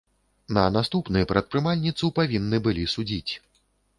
[0.57, 3.31] На наступны прадпрымальніцу павінны былі судзіць.